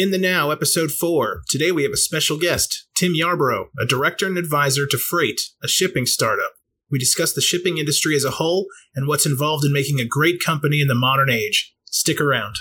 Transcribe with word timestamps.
In 0.00 0.12
the 0.12 0.16
Now, 0.16 0.50
Episode 0.50 0.92
4. 0.92 1.42
Today 1.50 1.70
we 1.70 1.82
have 1.82 1.92
a 1.92 1.98
special 1.98 2.38
guest, 2.38 2.86
Tim 2.94 3.14
Yarborough, 3.14 3.68
a 3.78 3.84
director 3.84 4.26
and 4.26 4.38
advisor 4.38 4.86
to 4.86 4.96
Frayt, 4.96 5.38
a 5.62 5.68
shipping 5.68 6.06
startup. 6.06 6.52
We 6.90 6.98
discuss 6.98 7.34
the 7.34 7.42
shipping 7.42 7.76
industry 7.76 8.16
as 8.16 8.24
a 8.24 8.30
whole 8.30 8.64
and 8.94 9.06
what's 9.06 9.26
involved 9.26 9.62
in 9.62 9.74
making 9.74 10.00
a 10.00 10.06
great 10.06 10.42
company 10.42 10.80
in 10.80 10.88
the 10.88 10.94
modern 10.94 11.28
age. 11.28 11.74
Stick 11.84 12.18
around. 12.18 12.54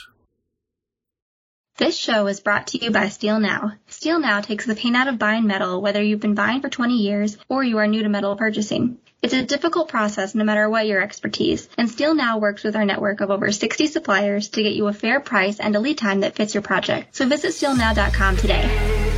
This 1.77 1.97
show 1.97 2.27
is 2.27 2.41
brought 2.41 2.67
to 2.67 2.83
you 2.83 2.91
by 2.91 3.07
Steel 3.07 3.39
Now. 3.39 3.71
Steel 3.87 4.19
Now 4.19 4.41
takes 4.41 4.65
the 4.65 4.75
pain 4.75 4.97
out 4.97 5.07
of 5.07 5.17
buying 5.17 5.47
metal, 5.47 5.81
whether 5.81 6.03
you've 6.03 6.19
been 6.19 6.35
buying 6.35 6.59
for 6.59 6.67
20 6.67 6.95
years 6.95 7.37
or 7.47 7.63
you 7.63 7.77
are 7.77 7.87
new 7.87 8.03
to 8.03 8.09
metal 8.09 8.35
purchasing. 8.35 8.97
It's 9.21 9.33
a 9.33 9.43
difficult 9.43 9.89
process 9.89 10.33
no 10.33 10.45
matter 10.45 10.69
what 10.69 10.87
your 10.87 11.01
expertise, 11.01 11.67
and 11.77 11.89
Steel 11.89 12.15
Now 12.15 12.37
works 12.37 12.63
with 12.63 12.77
our 12.77 12.85
network 12.85 13.19
of 13.19 13.31
over 13.31 13.51
60 13.51 13.87
suppliers 13.87 14.47
to 14.49 14.63
get 14.63 14.73
you 14.73 14.87
a 14.87 14.93
fair 14.93 15.19
price 15.19 15.59
and 15.59 15.75
a 15.75 15.79
lead 15.79 15.97
time 15.97 16.21
that 16.21 16.35
fits 16.35 16.53
your 16.53 16.63
project. 16.63 17.15
So 17.17 17.27
visit 17.27 17.51
steelnow.com 17.51 18.37
today. 18.37 19.08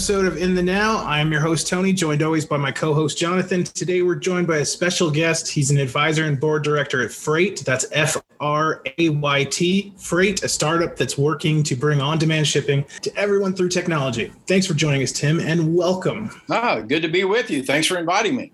Episode 0.00 0.24
of 0.24 0.38
In 0.38 0.54
the 0.54 0.62
Now. 0.62 1.04
I 1.04 1.20
am 1.20 1.30
your 1.30 1.42
host, 1.42 1.68
Tony, 1.68 1.92
joined 1.92 2.22
always 2.22 2.46
by 2.46 2.56
my 2.56 2.72
co 2.72 2.94
host, 2.94 3.18
Jonathan. 3.18 3.64
Today 3.64 4.00
we're 4.00 4.14
joined 4.14 4.46
by 4.46 4.56
a 4.56 4.64
special 4.64 5.10
guest. 5.10 5.46
He's 5.46 5.70
an 5.70 5.76
advisor 5.76 6.24
and 6.24 6.40
board 6.40 6.64
director 6.64 7.02
at 7.02 7.10
Frayt. 7.10 7.62
That's 7.66 7.84
F 7.92 8.16
R 8.40 8.82
A 8.96 9.10
Y 9.10 9.44
T. 9.44 9.92
Frayt, 9.98 10.42
a 10.42 10.48
startup 10.48 10.96
that's 10.96 11.18
working 11.18 11.62
to 11.64 11.76
bring 11.76 12.00
on 12.00 12.16
demand 12.16 12.46
shipping 12.46 12.86
to 13.02 13.14
everyone 13.14 13.54
through 13.54 13.68
technology. 13.68 14.32
Thanks 14.46 14.66
for 14.66 14.72
joining 14.72 15.02
us, 15.02 15.12
Tim, 15.12 15.38
and 15.38 15.76
welcome. 15.76 16.30
Ah, 16.48 16.80
good 16.80 17.02
to 17.02 17.08
be 17.08 17.24
with 17.24 17.50
you. 17.50 17.62
Thanks 17.62 17.86
for 17.86 17.98
inviting 17.98 18.36
me. 18.36 18.52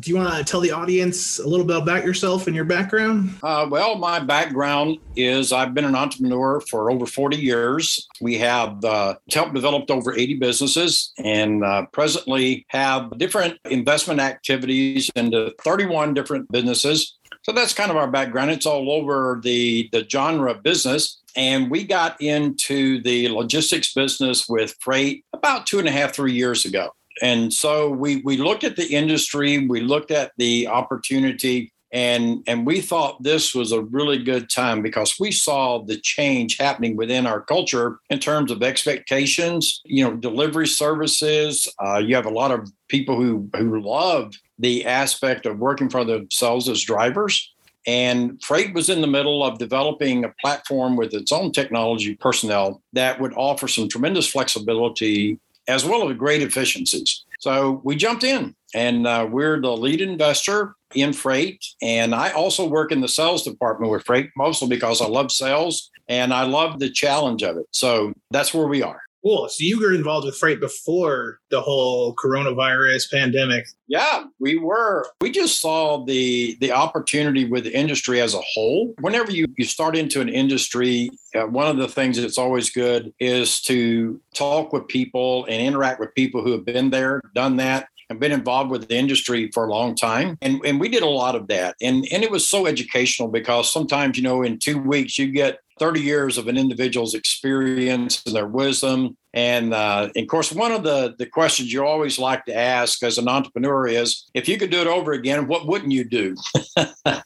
Do 0.00 0.10
you 0.10 0.16
want 0.16 0.36
to 0.36 0.44
tell 0.44 0.60
the 0.60 0.72
audience 0.72 1.38
a 1.38 1.46
little 1.46 1.64
bit 1.64 1.76
about 1.76 2.04
yourself 2.04 2.46
and 2.46 2.56
your 2.56 2.64
background? 2.64 3.30
Uh, 3.42 3.66
well, 3.70 3.96
my 3.96 4.18
background 4.18 4.98
is 5.14 5.52
I've 5.52 5.72
been 5.72 5.84
an 5.84 5.94
entrepreneur 5.94 6.60
for 6.60 6.90
over 6.90 7.06
40 7.06 7.36
years. 7.36 8.08
We 8.20 8.38
have 8.38 8.84
uh, 8.84 9.14
helped 9.32 9.54
developed 9.54 9.90
over 9.90 10.16
80 10.16 10.34
businesses 10.34 11.12
and 11.18 11.64
uh, 11.64 11.86
presently 11.92 12.66
have 12.68 13.16
different 13.18 13.58
investment 13.70 14.20
activities 14.20 15.10
into 15.14 15.54
31 15.62 16.14
different 16.14 16.50
businesses. 16.50 17.16
So 17.42 17.52
that's 17.52 17.74
kind 17.74 17.90
of 17.90 17.96
our 17.96 18.10
background. 18.10 18.50
It's 18.50 18.66
all 18.66 18.90
over 18.90 19.40
the, 19.42 19.88
the 19.92 20.06
genre 20.08 20.50
of 20.50 20.62
business. 20.62 21.20
And 21.36 21.70
we 21.70 21.84
got 21.84 22.20
into 22.20 23.02
the 23.02 23.28
logistics 23.28 23.92
business 23.92 24.48
with 24.48 24.78
Frayt 24.80 25.24
about 25.32 25.66
two 25.66 25.78
and 25.78 25.88
a 25.88 25.90
half, 25.90 26.14
three 26.14 26.32
years 26.32 26.64
ago 26.64 26.90
and 27.22 27.52
so 27.52 27.90
we 27.90 28.22
we 28.22 28.36
looked 28.36 28.64
at 28.64 28.76
the 28.76 28.86
industry, 28.86 29.66
we 29.66 29.80
looked 29.80 30.10
at 30.10 30.32
the 30.36 30.66
opportunity, 30.66 31.72
and 31.92 32.42
and 32.46 32.66
we 32.66 32.80
thought 32.80 33.22
this 33.22 33.54
was 33.54 33.72
a 33.72 33.82
really 33.82 34.18
good 34.22 34.50
time 34.50 34.82
because 34.82 35.18
we 35.20 35.30
saw 35.30 35.78
the 35.78 35.96
change 35.98 36.56
happening 36.56 36.96
within 36.96 37.26
our 37.26 37.40
culture 37.40 37.98
in 38.10 38.18
terms 38.18 38.50
of 38.50 38.62
expectations. 38.62 39.80
You 39.84 40.04
know, 40.04 40.16
delivery 40.16 40.66
services. 40.66 41.68
Uh, 41.78 41.98
you 41.98 42.16
have 42.16 42.26
a 42.26 42.30
lot 42.30 42.50
of 42.50 42.68
people 42.88 43.16
who 43.16 43.48
who 43.56 43.80
love 43.80 44.34
the 44.58 44.84
aspect 44.84 45.46
of 45.46 45.58
working 45.58 45.88
for 45.88 46.04
themselves 46.04 46.68
as 46.68 46.82
drivers. 46.82 47.50
And 47.86 48.40
Frayt 48.40 48.72
was 48.72 48.88
in 48.88 49.02
the 49.02 49.06
middle 49.06 49.44
of 49.44 49.58
developing 49.58 50.24
a 50.24 50.32
platform 50.40 50.96
with 50.96 51.12
its 51.12 51.30
own 51.32 51.52
technology 51.52 52.14
personnel 52.14 52.82
that 52.94 53.20
would 53.20 53.34
offer 53.34 53.68
some 53.68 53.90
tremendous 53.90 54.26
flexibility 54.26 55.38
as 55.68 55.84
well 55.84 56.08
as 56.08 56.16
great 56.16 56.42
efficiencies. 56.42 57.24
So 57.38 57.80
we 57.84 57.96
jumped 57.96 58.24
in 58.24 58.54
and 58.74 59.06
uh, 59.06 59.28
we're 59.30 59.60
the 59.60 59.76
lead 59.76 60.00
investor 60.00 60.74
in 60.94 61.10
Frayt. 61.10 61.58
And 61.82 62.14
I 62.14 62.30
also 62.30 62.66
work 62.66 62.92
in 62.92 63.00
the 63.00 63.08
sales 63.08 63.44
department 63.44 63.92
with 63.92 64.04
Frayt, 64.04 64.30
mostly 64.36 64.68
because 64.68 65.00
I 65.00 65.06
love 65.06 65.30
sales 65.30 65.90
and 66.08 66.32
I 66.32 66.44
love 66.44 66.78
the 66.78 66.90
challenge 66.90 67.42
of 67.42 67.56
it. 67.56 67.66
So 67.70 68.12
that's 68.30 68.52
where 68.54 68.66
we 68.66 68.82
are. 68.82 69.00
Cool. 69.24 69.48
So 69.48 69.56
you 69.60 69.80
were 69.80 69.94
involved 69.94 70.26
with 70.26 70.38
Frayt 70.38 70.60
before 70.60 71.40
the 71.50 71.62
whole 71.62 72.14
coronavirus 72.14 73.10
pandemic. 73.10 73.66
Yeah, 73.88 74.24
we 74.38 74.56
were. 74.56 75.06
We 75.22 75.30
just 75.30 75.60
saw 75.62 76.04
the 76.04 76.58
the 76.60 76.72
opportunity 76.72 77.46
with 77.46 77.64
the 77.64 77.74
industry 77.74 78.20
as 78.20 78.34
a 78.34 78.40
whole. 78.40 78.94
Whenever 79.00 79.30
you 79.30 79.46
you 79.56 79.64
start 79.64 79.96
into 79.96 80.20
an 80.20 80.28
industry, 80.28 81.08
uh, 81.34 81.46
one 81.46 81.68
of 81.68 81.78
the 81.78 81.88
things 81.88 82.20
that's 82.20 82.36
always 82.36 82.68
good 82.68 83.14
is 83.18 83.62
to 83.62 84.20
talk 84.34 84.74
with 84.74 84.88
people 84.88 85.46
and 85.46 85.62
interact 85.62 86.00
with 86.00 86.14
people 86.14 86.42
who 86.42 86.52
have 86.52 86.66
been 86.66 86.90
there, 86.90 87.22
done 87.34 87.56
that, 87.56 87.88
and 88.10 88.20
been 88.20 88.32
involved 88.32 88.70
with 88.70 88.88
the 88.88 88.96
industry 88.96 89.50
for 89.52 89.66
a 89.66 89.70
long 89.70 89.94
time. 89.94 90.36
And, 90.42 90.60
and 90.64 90.80
we 90.80 90.88
did 90.88 91.02
a 91.02 91.08
lot 91.08 91.34
of 91.34 91.48
that. 91.48 91.76
And, 91.80 92.06
and 92.12 92.22
it 92.22 92.30
was 92.30 92.48
so 92.48 92.66
educational 92.66 93.28
because 93.28 93.72
sometimes, 93.72 94.16
you 94.16 94.22
know, 94.22 94.42
in 94.42 94.58
two 94.58 94.78
weeks, 94.78 95.18
you 95.18 95.30
get 95.30 95.58
30 95.78 96.00
years 96.00 96.38
of 96.38 96.46
an 96.46 96.56
individual's 96.56 97.14
experience 97.14 98.22
and 98.26 98.34
their 98.34 98.46
wisdom. 98.46 99.16
And, 99.32 99.74
uh, 99.74 100.10
and 100.14 100.22
of 100.22 100.28
course, 100.28 100.52
one 100.52 100.72
of 100.72 100.84
the, 100.84 101.14
the 101.18 101.26
questions 101.26 101.72
you 101.72 101.84
always 101.84 102.18
like 102.18 102.44
to 102.44 102.54
ask 102.54 103.02
as 103.02 103.18
an 103.18 103.28
entrepreneur 103.28 103.88
is 103.88 104.28
if 104.34 104.48
you 104.48 104.56
could 104.56 104.70
do 104.70 104.80
it 104.80 104.86
over 104.86 105.12
again, 105.12 105.48
what 105.48 105.66
wouldn't 105.66 105.92
you 105.92 106.04
do? 106.04 106.36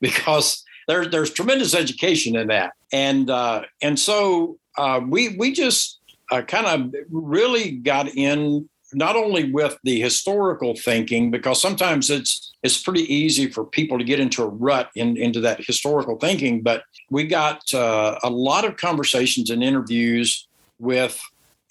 because 0.00 0.64
there's 0.86 1.10
there's 1.10 1.30
tremendous 1.30 1.74
education 1.74 2.36
in 2.36 2.48
that. 2.48 2.72
And, 2.92 3.28
uh, 3.28 3.62
and 3.82 3.98
so 3.98 4.58
uh, 4.78 5.00
we, 5.06 5.36
we 5.36 5.52
just 5.52 6.00
uh, 6.30 6.42
kind 6.42 6.66
of 6.66 6.94
really 7.10 7.72
got 7.72 8.08
in 8.08 8.68
not 8.92 9.16
only 9.16 9.52
with 9.52 9.78
the 9.84 10.00
historical 10.00 10.74
thinking, 10.74 11.30
because 11.30 11.60
sometimes 11.60 12.10
it's 12.10 12.54
it's 12.62 12.82
pretty 12.82 13.12
easy 13.12 13.48
for 13.50 13.64
people 13.64 13.98
to 13.98 14.04
get 14.04 14.18
into 14.18 14.42
a 14.42 14.48
rut 14.48 14.90
in, 14.94 15.16
into 15.16 15.40
that 15.40 15.64
historical 15.64 16.16
thinking, 16.16 16.60
but 16.60 16.82
we 17.10 17.24
got 17.26 17.62
uh, 17.72 18.18
a 18.22 18.30
lot 18.30 18.64
of 18.64 18.76
conversations 18.76 19.50
and 19.50 19.62
interviews 19.62 20.48
with 20.80 21.20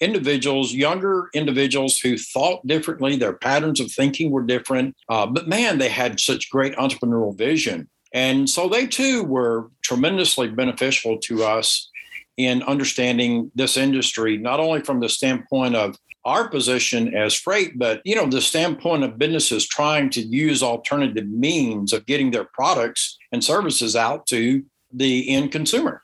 individuals, 0.00 0.72
younger 0.72 1.28
individuals 1.34 1.98
who 1.98 2.16
thought 2.16 2.66
differently. 2.66 3.16
Their 3.16 3.34
patterns 3.34 3.80
of 3.80 3.90
thinking 3.90 4.30
were 4.30 4.42
different, 4.42 4.96
uh, 5.08 5.26
but 5.26 5.48
man, 5.48 5.78
they 5.78 5.88
had 5.88 6.20
such 6.20 6.50
great 6.50 6.74
entrepreneurial 6.76 7.36
vision. 7.36 7.88
And 8.12 8.48
so 8.48 8.68
they 8.68 8.86
too 8.86 9.24
were 9.24 9.70
tremendously 9.82 10.48
beneficial 10.48 11.18
to 11.18 11.44
us 11.44 11.90
in 12.38 12.62
understanding 12.62 13.50
this 13.54 13.76
industry, 13.76 14.38
not 14.38 14.60
only 14.60 14.80
from 14.80 15.00
the 15.00 15.08
standpoint 15.08 15.74
of 15.74 15.98
our 16.24 16.48
position 16.48 17.14
as 17.14 17.34
Frayt, 17.34 17.72
but 17.76 18.02
you 18.04 18.14
know, 18.14 18.26
the 18.26 18.40
standpoint 18.40 19.04
of 19.04 19.18
businesses 19.18 19.66
trying 19.66 20.10
to 20.10 20.20
use 20.20 20.62
alternative 20.62 21.28
means 21.28 21.92
of 21.92 22.06
getting 22.06 22.30
their 22.30 22.44
products 22.52 23.16
and 23.32 23.42
services 23.42 23.96
out 23.96 24.26
to 24.26 24.64
the 24.92 25.28
end 25.30 25.52
consumer. 25.52 26.02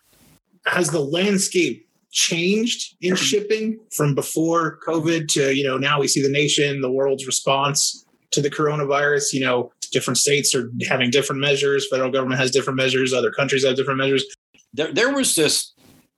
Has 0.66 0.90
the 0.90 1.00
landscape 1.00 1.86
changed 2.10 2.96
in 3.00 3.16
shipping 3.16 3.78
from 3.92 4.14
before 4.14 4.78
COVID 4.86 5.28
to, 5.28 5.54
you 5.54 5.64
know, 5.64 5.76
now 5.76 6.00
we 6.00 6.08
see 6.08 6.22
the 6.22 6.30
nation, 6.30 6.80
the 6.80 6.90
world's 6.90 7.26
response 7.26 8.06
to 8.30 8.40
the 8.40 8.50
coronavirus, 8.50 9.32
you 9.32 9.40
know, 9.40 9.72
different 9.92 10.18
states 10.18 10.54
are 10.54 10.70
having 10.88 11.10
different 11.10 11.40
measures, 11.40 11.86
federal 11.88 12.10
government 12.10 12.40
has 12.40 12.50
different 12.50 12.76
measures, 12.76 13.12
other 13.12 13.30
countries 13.30 13.64
have 13.64 13.76
different 13.76 13.98
measures. 13.98 14.24
There, 14.72 14.92
there 14.92 15.14
was 15.14 15.36
this 15.36 15.73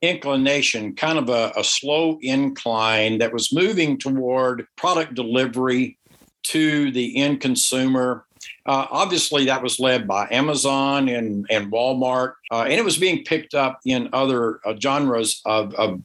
inclination, 0.07 0.95
kind 0.95 1.19
of 1.19 1.29
a, 1.29 1.53
a 1.57 1.65
slow 1.65 2.19
incline 2.23 3.19
that 3.19 3.33
was 3.33 3.53
moving 3.53 3.99
toward 3.99 4.67
product 4.77 5.15
delivery 5.15 5.99
to 6.45 6.91
the 6.93 7.17
end 7.17 7.41
consumer. 7.41 8.25
Uh, 8.67 8.87
obviously, 8.91 9.45
that 9.47 9.63
was 9.63 9.79
led 9.79 10.07
by 10.07 10.29
Amazon 10.31 11.09
and, 11.09 11.47
and 11.51 11.71
Walmart, 11.73 12.35
uh, 12.51 12.63
and 12.63 12.75
it 12.75 12.85
was 12.85 12.99
being 12.99 13.25
picked 13.25 13.55
up 13.55 13.81
in 13.85 14.09
other 14.13 14.61
uh, 14.65 14.75
genres 14.81 15.41
of, 15.45 15.75
of 15.75 16.01